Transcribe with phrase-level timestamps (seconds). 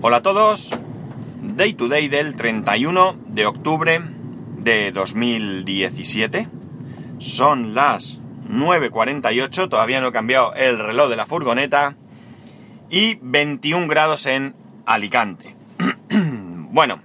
[0.00, 0.70] Hola a todos,
[1.42, 4.00] Day to Day del 31 de octubre
[4.58, 6.48] de 2017.
[7.18, 11.96] Son las 9.48, todavía no he cambiado el reloj de la furgoneta.
[12.88, 14.54] Y 21 grados en
[14.86, 15.56] Alicante.
[16.70, 17.00] bueno,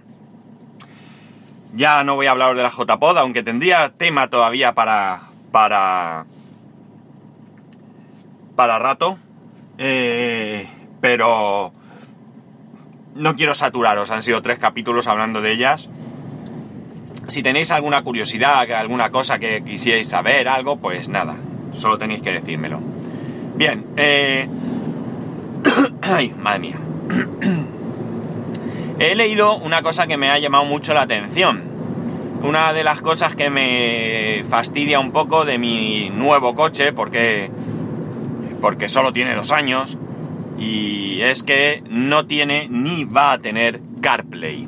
[1.74, 5.30] ya no voy a hablar de la JPod, aunque tendría tema todavía para.
[5.52, 6.28] para.
[8.56, 9.18] para rato.
[9.80, 10.70] Eh,
[11.02, 11.74] pero
[13.16, 15.90] no quiero saturaros, han sido tres capítulos hablando de ellas.
[17.28, 21.38] Si tenéis alguna curiosidad, alguna cosa que quisierais saber, algo, pues nada,
[21.74, 22.80] solo tenéis que decírmelo.
[23.56, 24.48] Bien, eh...
[26.02, 26.78] Ay, madre mía.
[29.00, 31.64] He leído una cosa que me ha llamado mucho la atención.
[32.44, 37.50] Una de las cosas que me fastidia un poco de mi nuevo coche, porque,
[38.62, 39.98] porque solo tiene dos años,
[40.64, 44.68] y es que no tiene ni va a tener CarPlay.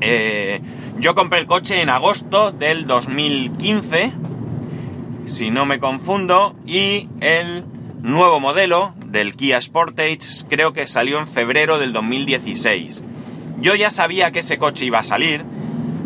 [0.00, 0.60] Eh,
[0.98, 4.12] yo compré el coche en agosto del 2015,
[5.26, 7.64] si no me confundo, y el
[8.02, 13.02] nuevo modelo del Kia Sportage creo que salió en febrero del 2016.
[13.60, 15.44] Yo ya sabía que ese coche iba a salir,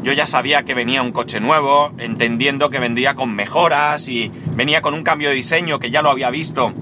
[0.04, 4.82] yo ya sabía que venía un coche nuevo, entendiendo que vendría con mejoras y venía
[4.82, 6.72] con un cambio de diseño que ya lo había visto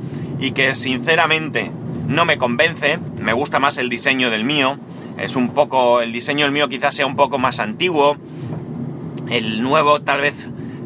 [0.41, 1.71] y que sinceramente
[2.09, 4.79] no me convence, me gusta más el diseño del mío,
[5.19, 8.17] es un poco, el diseño del mío quizás sea un poco más antiguo,
[9.29, 10.35] el nuevo tal vez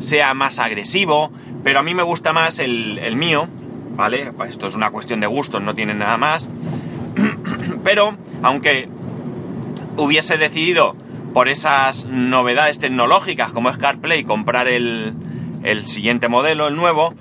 [0.01, 1.31] sea más agresivo,
[1.63, 3.49] pero a mí me gusta más el, el mío,
[3.97, 4.33] ¿vale?
[4.33, 6.49] Pues esto es una cuestión de gustos, no tiene nada más,
[7.85, 8.89] pero aunque
[9.97, 10.97] hubiese decidido
[11.33, 15.15] por esas novedades tecnológicas como es CarPlay comprar el,
[15.63, 17.15] el siguiente modelo, el nuevo,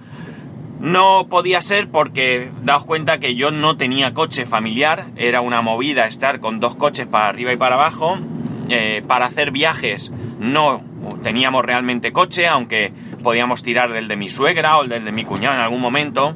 [0.84, 6.08] no podía ser porque daos cuenta que yo no tenía coche familiar, era una movida
[6.08, 8.20] estar con dos coches para arriba y para abajo.
[8.68, 10.84] Eh, para hacer viajes no
[11.22, 12.92] teníamos realmente coche, aunque
[13.24, 16.36] podíamos tirar del de mi suegra o del de mi cuñado en algún momento,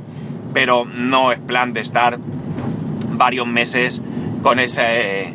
[0.54, 2.18] pero no es plan de estar
[3.10, 4.02] varios meses
[4.44, 5.34] con ese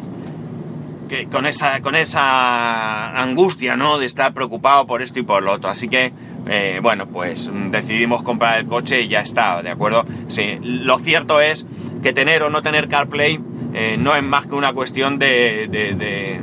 [1.30, 3.98] con esa con esa angustia, ¿no?
[3.98, 5.68] De estar preocupado por esto y por lo otro.
[5.68, 6.14] Así que
[6.46, 10.04] eh, bueno, pues decidimos comprar el coche y ya está, ¿de acuerdo?
[10.28, 11.66] Sí, lo cierto es
[12.02, 13.40] que tener o no tener CarPlay
[13.74, 16.40] eh, no es más que una cuestión de, de,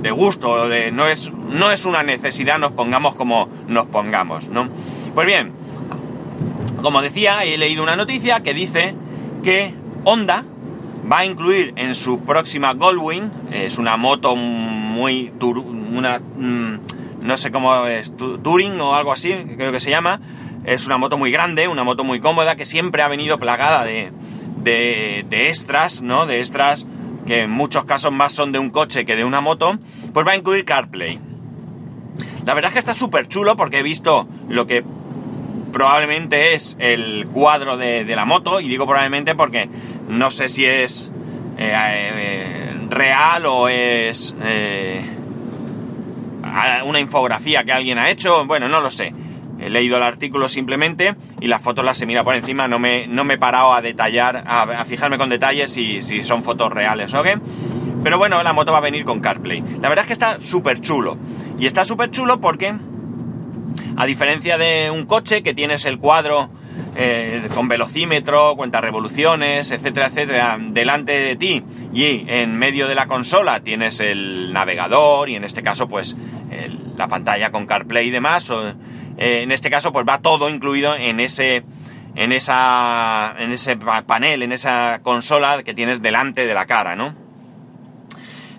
[0.00, 4.68] de, gusto, de, no, es, no es una necesidad, nos pongamos como nos pongamos, ¿no?
[5.14, 5.52] Pues bien,
[6.82, 8.94] como decía, he leído una noticia que dice
[9.44, 9.74] que
[10.04, 10.44] Honda
[11.10, 15.32] va a incluir en su próxima Goldwing, es una moto muy...
[15.40, 16.18] una...
[16.18, 16.78] Mm,
[17.22, 20.20] no sé cómo es, Touring o algo así, creo que se llama.
[20.64, 24.12] Es una moto muy grande, una moto muy cómoda que siempre ha venido plagada de,
[24.62, 26.26] de, extras, ¿no?
[26.26, 26.86] De extras
[27.26, 29.78] que en muchos casos más son de un coche que de una moto,
[30.12, 31.20] pues va a incluir CarPlay.
[32.44, 34.84] La verdad es que está súper chulo porque he visto lo que
[35.72, 39.68] probablemente es el cuadro de, de, la moto, y digo probablemente porque
[40.08, 41.10] no sé si es
[41.58, 45.04] eh, eh, real o es eh,
[46.84, 49.12] una infografía que alguien ha hecho, bueno, no lo sé.
[49.58, 53.06] He leído el artículo simplemente y las fotos las se mira por encima, no me,
[53.06, 57.14] no me he parado a detallar, a, fijarme con detalles si, si son fotos reales,
[57.14, 57.28] ¿ok?
[58.02, 59.62] Pero bueno, la moto va a venir con CarPlay.
[59.80, 61.16] La verdad es que está súper chulo.
[61.58, 62.74] Y está súper chulo porque,
[63.96, 66.50] a diferencia de un coche que tienes el cuadro
[66.94, 71.64] eh, con velocímetro, cuenta revoluciones, etcétera, etcétera, delante de ti
[71.94, 76.16] y en medio de la consola tienes el navegador y en este caso pues
[76.96, 78.50] la pantalla con CarPlay y demás.
[79.18, 81.64] Eh, en este caso pues va todo incluido en ese
[82.14, 87.14] en esa en ese panel, en esa consola que tienes delante de la cara, ¿no?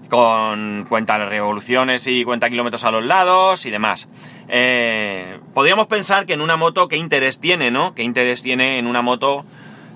[0.09, 4.09] Con cuenta de revoluciones y cuenta kilómetros a los lados y demás.
[4.47, 7.95] Eh, podríamos pensar que en una moto, ¿qué interés tiene, no?
[7.95, 9.45] ¿Qué interés tiene en una moto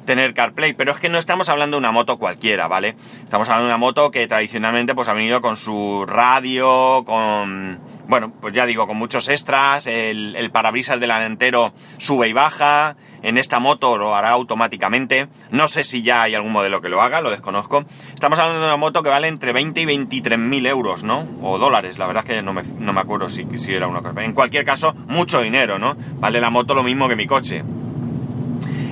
[0.08, 0.74] tener CarPlay?
[0.74, 2.96] Pero es que no estamos hablando de una moto cualquiera, ¿vale?
[3.24, 7.80] Estamos hablando de una moto que tradicionalmente pues ha venido con su radio, con...
[8.08, 13.38] Bueno, pues ya digo, con muchos extras, el, el parabrisas delantero sube y baja, en
[13.38, 15.28] esta moto lo hará automáticamente.
[15.52, 17.84] No sé si ya hay algún modelo que lo haga, lo desconozco.
[18.14, 21.28] Estamos hablando de una moto que vale entre 20 y 23 mil euros, ¿no?
[21.42, 24.02] O dólares, la verdad es que no me, no me acuerdo si, si era una
[24.02, 24.24] cosa.
[24.24, 25.98] En cualquier caso, mucho dinero, ¿no?
[26.20, 27.64] Vale la moto lo mismo que mi coche.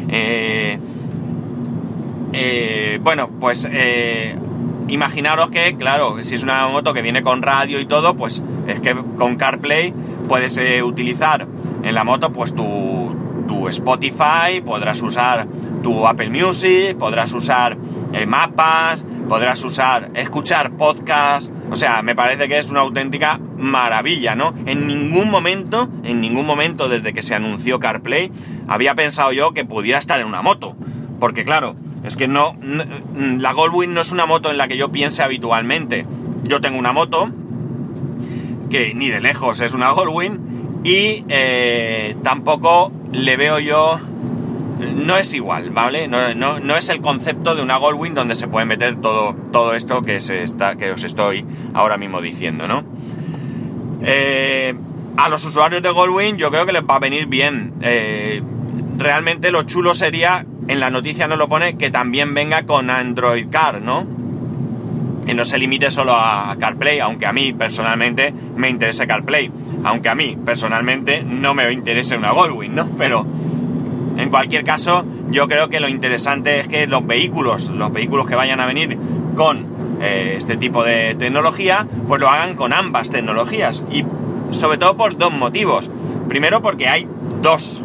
[0.09, 0.77] Eh,
[2.37, 4.35] eh, bueno, pues eh,
[4.87, 8.81] imaginaros que, claro, si es una moto que viene con radio y todo, pues es
[8.81, 9.93] que con CarPlay
[10.27, 11.47] puedes eh, utilizar
[11.83, 13.15] en la moto pues tu,
[13.47, 15.47] tu Spotify, podrás usar
[15.81, 17.77] tu Apple Music, podrás usar
[18.11, 24.35] eh, mapas, podrás usar, escuchar podcast, o sea, me parece que es una auténtica maravilla,
[24.35, 24.53] ¿no?
[24.65, 28.31] En ningún momento, en ningún momento desde que se anunció CarPlay,
[28.67, 30.75] había pensado yo que pudiera estar en una moto.
[31.19, 31.75] Porque claro,
[32.05, 36.05] es que no, la Goldwing no es una moto en la que yo piense habitualmente.
[36.43, 37.29] Yo tengo una moto,
[38.69, 43.99] que ni de lejos es una Goldwing, y eh, tampoco le veo yo
[44.77, 46.07] no es igual, ¿vale?
[46.07, 50.19] No, es el concepto de una Goldwing donde se puede meter todo, todo esto que,
[50.19, 52.83] se está, que os estoy ahora mismo diciendo, ¿no?
[54.03, 54.75] Eh,
[55.17, 57.73] a los usuarios de Goldwing yo creo que les va a venir bien.
[57.81, 58.43] Eh,
[58.97, 63.47] realmente lo chulo sería, en la noticia no lo pone, que también venga con Android
[63.49, 64.05] Car, ¿no?
[65.25, 69.51] Que no se limite solo a CarPlay, aunque a mí personalmente me interese CarPlay.
[69.83, 72.89] Aunque a mí personalmente no me interese una Goldwing, ¿no?
[72.97, 73.25] Pero
[74.17, 78.35] en cualquier caso, yo creo que lo interesante es que los vehículos, los vehículos que
[78.35, 78.97] vayan a venir
[79.35, 79.67] con
[80.01, 83.83] eh, este tipo de tecnología, pues lo hagan con ambas tecnologías.
[83.91, 84.05] Y
[84.51, 85.89] sobre todo por dos motivos.
[86.27, 87.07] Primero porque hay
[87.41, 87.81] dos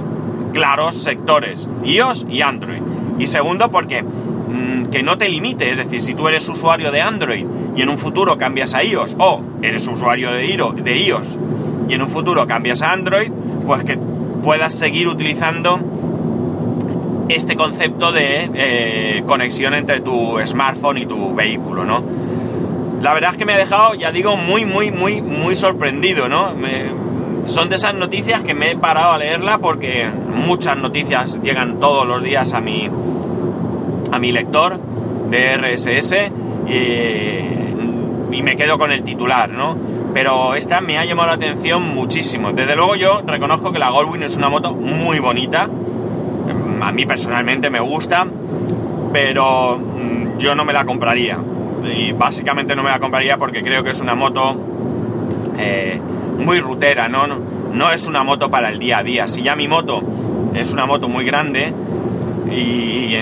[0.53, 2.83] claros sectores, iOS y Android.
[3.19, 7.01] Y segundo porque mm, que no te limite, es decir, si tú eres usuario de
[7.01, 10.47] Android y en un futuro cambias a iOS, o eres usuario de
[10.97, 11.39] iOS
[11.89, 13.31] y en un futuro cambias a Android,
[13.67, 13.99] pues que
[14.43, 15.79] puedas seguir utilizando
[17.29, 22.03] este concepto de eh, conexión entre tu smartphone y tu vehículo, ¿no?
[23.03, 26.55] La verdad es que me ha dejado, ya digo, muy, muy, muy, muy sorprendido, ¿no?
[27.45, 32.07] Son de esas noticias que me he parado a leerla porque muchas noticias llegan todos
[32.07, 32.89] los días a mi,
[34.13, 34.79] a mi lector
[35.31, 36.15] de RSS
[36.69, 39.77] y, me quedo con el titular, ¿no?
[40.15, 42.53] Pero esta me ha llamado la atención muchísimo.
[42.53, 45.69] Desde luego yo reconozco que la Goldwing es una moto muy bonita,
[46.81, 48.27] a mí personalmente me gusta,
[49.13, 51.39] pero mm, yo no me la compraría.
[51.85, 54.57] Y básicamente no me la compraría porque creo que es una moto
[55.59, 56.01] eh,
[56.41, 57.27] muy rutera, ¿no?
[57.27, 57.91] ¿no?
[57.93, 59.29] es una moto para el día a día.
[59.29, 60.03] Si ya mi moto
[60.55, 61.73] es una moto muy grande
[62.51, 63.17] y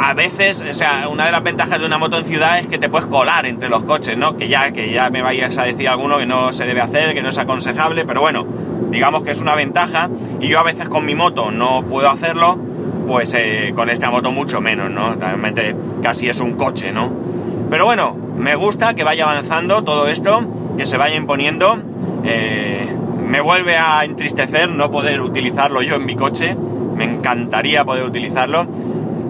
[0.00, 2.78] a veces, o sea, una de las ventajas de una moto en ciudad es que
[2.78, 4.36] te puedes colar entre los coches, ¿no?
[4.36, 7.22] Que ya, que ya me vayas a decir alguno que no se debe hacer, que
[7.22, 8.46] no es aconsejable, pero bueno,
[8.90, 10.10] digamos que es una ventaja
[10.40, 12.58] y yo a veces con mi moto no puedo hacerlo,
[13.06, 15.14] pues eh, con esta moto mucho menos, ¿no?
[15.14, 17.10] Realmente casi es un coche, ¿no?
[17.70, 20.44] Pero bueno, me gusta que vaya avanzando todo esto,
[20.76, 21.78] que se vaya imponiendo.
[22.24, 22.88] Eh,
[23.26, 26.56] me vuelve a entristecer no poder utilizarlo yo en mi coche,
[26.96, 28.66] me encantaría poder utilizarlo.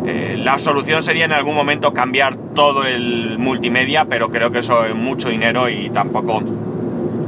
[0.04, 4.84] Eh, la solución sería en algún momento cambiar todo el multimedia, pero creo que eso
[4.84, 6.42] es mucho dinero y tampoco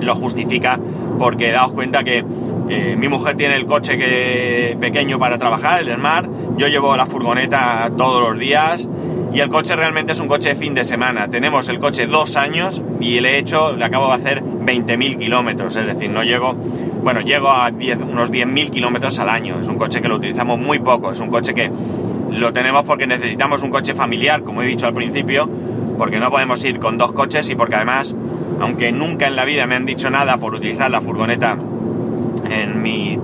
[0.01, 0.79] lo justifica
[1.19, 2.25] porque daos cuenta que
[2.69, 7.07] eh, mi mujer tiene el coche que, pequeño para trabajar, el Smart, yo llevo la
[7.07, 8.89] furgoneta todos los días
[9.35, 11.29] y el coche realmente es un coche de fin de semana.
[11.29, 15.75] Tenemos el coche dos años y le he hecho, le acabo de hacer 20.000 kilómetros,
[15.75, 19.61] es decir, no llego, bueno, llego a 10, unos 10.000 kilómetros al año.
[19.61, 21.69] Es un coche que lo utilizamos muy poco, es un coche que
[22.31, 25.51] lo tenemos porque necesitamos un coche familiar, como he dicho al principio,
[25.99, 28.15] porque no podemos ir con dos coches y porque además
[28.61, 31.59] aunque nunca en la vida me han dicho nada por utilizar la furgoneta
[32.49, 33.19] en mi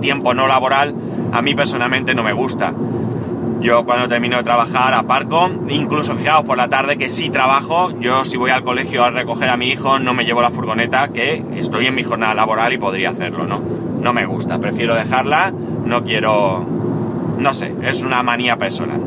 [0.00, 0.94] tiempo no laboral,
[1.32, 2.72] a mí personalmente no me gusta.
[3.60, 8.24] Yo cuando termino de trabajar aparco, incluso fijaos por la tarde que sí trabajo, yo
[8.24, 11.44] si voy al colegio a recoger a mi hijo no me llevo la furgoneta, que
[11.56, 13.60] estoy en mi jornada laboral y podría hacerlo, ¿no?
[14.00, 15.52] No me gusta, prefiero dejarla,
[15.84, 16.64] no quiero...
[17.38, 19.00] no sé, es una manía personal.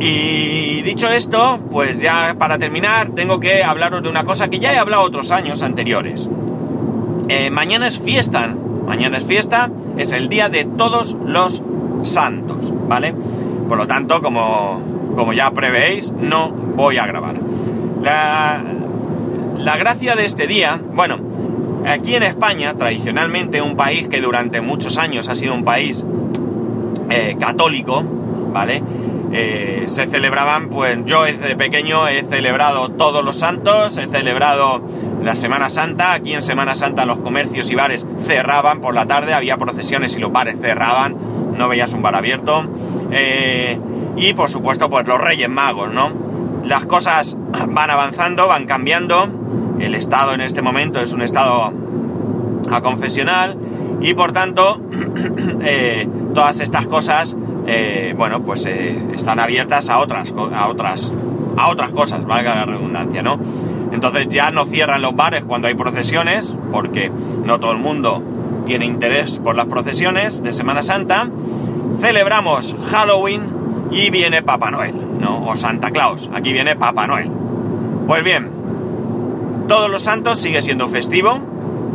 [0.00, 4.74] Y dicho esto, pues ya para terminar tengo que hablaros de una cosa que ya
[4.74, 6.28] he hablado otros años anteriores.
[7.28, 8.54] Eh, mañana es fiesta,
[8.86, 11.62] mañana es fiesta, es el día de todos los
[12.02, 13.14] santos, ¿vale?
[13.68, 14.80] Por lo tanto, como,
[15.16, 17.36] como ya prevéis, no voy a grabar.
[18.02, 18.62] La,
[19.58, 21.18] la gracia de este día, bueno,
[21.86, 26.04] aquí en España, tradicionalmente un país que durante muchos años ha sido un país
[27.10, 28.02] eh, católico,
[28.52, 28.82] ¿vale?
[29.36, 34.80] Eh, se celebraban, pues yo desde pequeño he celebrado todos los santos, he celebrado
[35.24, 39.34] la Semana Santa, aquí en Semana Santa los comercios y bares cerraban por la tarde,
[39.34, 41.16] había procesiones y los bares cerraban,
[41.58, 42.64] no veías un bar abierto,
[43.10, 43.76] eh,
[44.16, 46.12] y por supuesto pues los Reyes Magos, ¿no?
[46.64, 47.36] Las cosas
[47.68, 49.28] van avanzando, van cambiando,
[49.80, 51.72] el Estado en este momento es un Estado
[52.70, 53.58] a confesional
[54.00, 54.80] y por tanto
[55.60, 57.36] eh, todas estas cosas
[57.66, 61.12] eh, bueno, pues eh, están abiertas a otras, a otras,
[61.56, 63.38] a otras cosas, valga la redundancia, ¿no?
[63.92, 67.10] Entonces ya no cierran los bares cuando hay procesiones, porque
[67.44, 68.22] no todo el mundo
[68.66, 71.28] tiene interés por las procesiones de Semana Santa.
[72.00, 73.42] Celebramos Halloween
[73.90, 75.46] y viene Papá Noel, ¿no?
[75.46, 77.30] O Santa Claus, aquí viene Papá Noel.
[78.06, 78.50] Pues bien,
[79.68, 81.38] todos los santos sigue siendo festivo,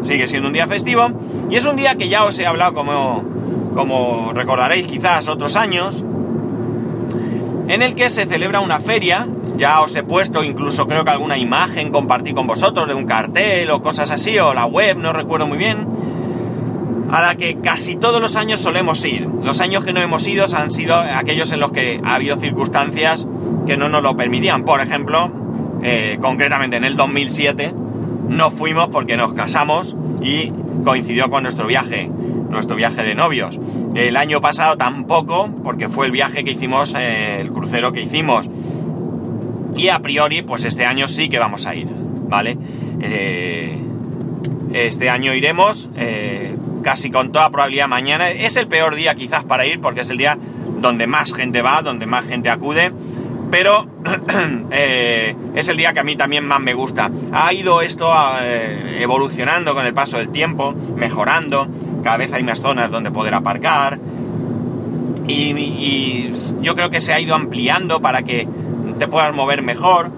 [0.03, 1.11] sigue siendo un día festivo,
[1.49, 3.23] y es un día que ya os he hablado como,
[3.79, 6.03] como recordaréis quizás otros años,
[7.69, 11.37] en el que se celebra una feria, ya os he puesto incluso creo que alguna
[11.37, 15.47] imagen compartí con vosotros de un cartel o cosas así, o la web, no recuerdo
[15.47, 15.87] muy bien,
[17.09, 19.29] a la que casi todos los años solemos ir.
[19.43, 23.25] Los años que no hemos ido han sido aquellos en los que ha habido circunstancias
[23.65, 24.65] que no nos lo permitían.
[24.65, 25.31] Por ejemplo,
[25.83, 27.73] eh, concretamente en el 2007,
[28.27, 30.51] no fuimos porque nos casamos y
[30.83, 32.11] coincidió con nuestro viaje,
[32.49, 33.59] nuestro viaje de novios.
[33.95, 38.49] El año pasado tampoco, porque fue el viaje que hicimos, eh, el crucero que hicimos.
[39.75, 42.57] Y a priori, pues este año sí que vamos a ir, ¿vale?
[43.01, 43.77] Eh,
[44.73, 45.89] este año iremos,
[46.83, 48.29] casi con toda probabilidad mañana.
[48.29, 50.37] Es el peor día quizás para ir, porque es el día
[50.79, 52.91] donde más gente va, donde más gente acude
[53.51, 53.87] pero
[54.71, 57.09] eh, es el día que a mí también más me gusta.
[57.31, 61.67] Ha ido esto eh, evolucionando con el paso del tiempo, mejorando,
[62.03, 63.99] cada vez hay más zonas donde poder aparcar
[65.29, 68.47] y, yo creo que se ha ido ampliando para que
[68.97, 70.11] te puedas mover mejor.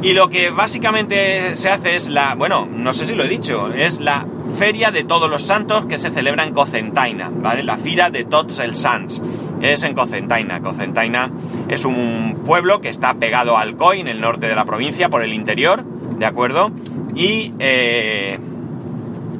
[0.00, 3.72] Y lo que básicamente se hace es la, bueno, no sé si lo he dicho,
[3.72, 7.64] es la Feria de Todos los Santos que se celebra en Cocentaina, ¿vale?
[7.64, 9.20] La Fira de Tots els Sants
[9.60, 10.60] es en Cocentaina.
[10.60, 11.30] Cocentaina
[11.68, 15.22] es un pueblo que está pegado al Alcoy, en el norte de la provincia, por
[15.22, 16.70] el interior, ¿de acuerdo?
[17.16, 18.38] Y eh,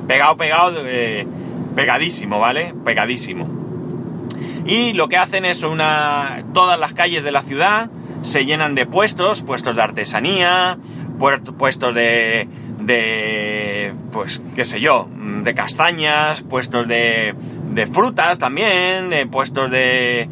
[0.08, 1.26] pegado, pegado, eh,
[1.78, 2.74] pegadísimo, ¿vale?
[2.84, 3.48] Pegadísimo.
[4.66, 6.44] Y lo que hacen es una...
[6.52, 7.88] Todas las calles de la ciudad
[8.22, 10.78] se llenan de puestos, puestos de artesanía,
[11.56, 12.48] puestos de...
[12.80, 15.08] de pues, qué sé yo,
[15.44, 17.34] de castañas, puestos de
[17.78, 20.28] de frutas también, de puestos de,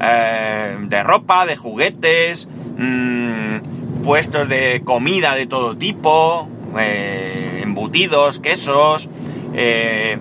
[0.00, 2.48] eh, de ropa, de juguetes,
[2.78, 6.48] mm, puestos de comida de todo tipo,
[6.78, 9.08] eh, embutidos, quesos,
[9.54, 10.18] eh,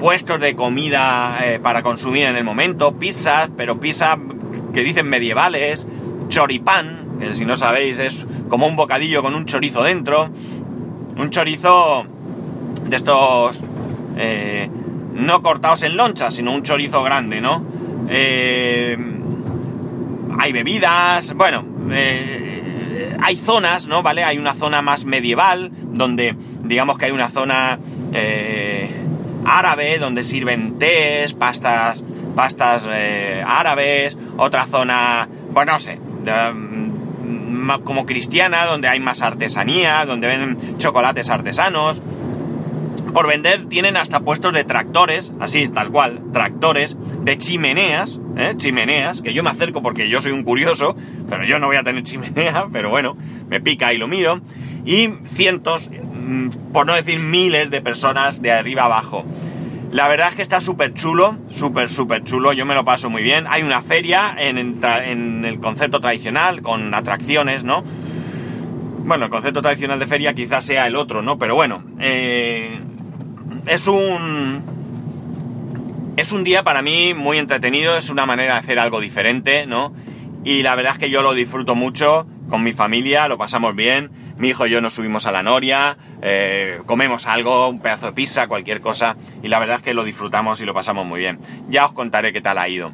[0.00, 4.18] puestos de comida para consumir en el momento, pizzas, pero pizza
[4.74, 5.86] que dicen medievales,
[6.28, 10.30] choripán, que si no sabéis es como un bocadillo con un chorizo dentro,
[11.16, 12.06] un chorizo
[12.88, 13.62] de estos
[15.20, 17.64] no cortados en loncha, sino un chorizo grande, ¿no?
[18.08, 18.96] Eh,
[20.38, 24.02] hay bebidas, bueno, eh, hay zonas, ¿no?
[24.02, 24.24] ¿Vale?
[24.24, 27.78] Hay una zona más medieval, donde digamos que hay una zona
[28.12, 28.69] eh,
[29.58, 32.04] árabe, donde sirven tés, pastas,
[32.34, 32.88] pastas
[33.44, 40.78] árabes, otra zona, bueno, no sé, mm, como cristiana, donde hay más artesanía, donde venden
[40.78, 42.00] chocolates artesanos,
[43.12, 48.54] por vender tienen hasta puestos de tractores, así tal cual, tractores, de chimeneas, ¿eh?
[48.56, 50.96] chimeneas, que yo me acerco porque yo soy un curioso,
[51.28, 53.16] pero yo no voy a tener chimenea, pero bueno,
[53.48, 54.40] me pica y lo miro,
[54.84, 55.90] y cientos,
[56.72, 59.24] por no decir miles de personas de arriba abajo.
[59.90, 63.22] La verdad es que está súper chulo, súper, súper chulo, yo me lo paso muy
[63.22, 63.46] bien.
[63.48, 67.82] Hay una feria en, en el concepto tradicional, con atracciones, ¿no?
[69.04, 71.38] Bueno, el concepto tradicional de feria quizás sea el otro, ¿no?
[71.38, 72.78] Pero bueno, eh,
[73.66, 74.62] es un...
[76.16, 79.92] Es un día para mí muy entretenido, es una manera de hacer algo diferente, ¿no?
[80.44, 84.10] Y la verdad es que yo lo disfruto mucho con mi familia, lo pasamos bien.
[84.40, 88.12] Mi hijo y yo nos subimos a la noria, eh, comemos algo, un pedazo de
[88.12, 91.38] pizza, cualquier cosa, y la verdad es que lo disfrutamos y lo pasamos muy bien.
[91.68, 92.92] Ya os contaré qué tal ha ido.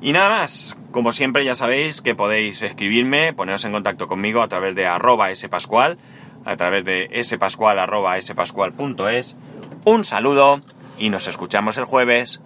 [0.00, 4.48] Y nada más, como siempre ya sabéis que podéis escribirme, poneros en contacto conmigo a
[4.48, 5.98] través de arroba spascual,
[6.46, 9.36] a través de spascual arroba spascual.es
[9.84, 10.62] un saludo
[10.98, 12.40] y nos escuchamos el jueves.